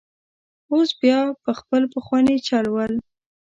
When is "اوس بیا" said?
0.71-1.19